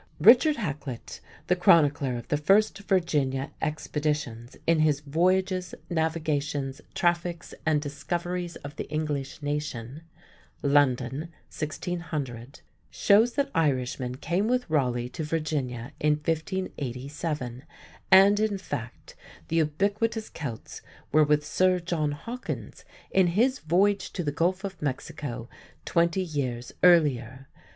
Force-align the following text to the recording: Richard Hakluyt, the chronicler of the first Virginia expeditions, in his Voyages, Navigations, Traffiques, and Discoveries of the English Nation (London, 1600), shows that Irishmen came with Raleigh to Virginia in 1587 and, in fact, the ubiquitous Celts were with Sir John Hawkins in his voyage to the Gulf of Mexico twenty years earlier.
Richard 0.19 0.55
Hakluyt, 0.55 1.19
the 1.45 1.55
chronicler 1.55 2.17
of 2.17 2.27
the 2.29 2.35
first 2.37 2.75
Virginia 2.79 3.51
expeditions, 3.61 4.57
in 4.65 4.79
his 4.79 4.99
Voyages, 5.01 5.75
Navigations, 5.91 6.81
Traffiques, 6.95 7.53
and 7.67 7.79
Discoveries 7.79 8.55
of 8.65 8.75
the 8.77 8.89
English 8.89 9.43
Nation 9.43 10.01
(London, 10.63 11.29
1600), 11.55 12.61
shows 12.89 13.33
that 13.33 13.51
Irishmen 13.53 14.15
came 14.15 14.47
with 14.47 14.67
Raleigh 14.71 15.07
to 15.09 15.23
Virginia 15.23 15.91
in 15.99 16.13
1587 16.13 17.63
and, 18.09 18.39
in 18.39 18.57
fact, 18.57 19.13
the 19.49 19.57
ubiquitous 19.57 20.29
Celts 20.29 20.81
were 21.11 21.23
with 21.23 21.45
Sir 21.45 21.79
John 21.79 22.13
Hawkins 22.13 22.83
in 23.11 23.27
his 23.37 23.59
voyage 23.59 24.11
to 24.13 24.23
the 24.23 24.31
Gulf 24.31 24.63
of 24.63 24.81
Mexico 24.81 25.47
twenty 25.85 26.23
years 26.23 26.71
earlier. 26.81 27.49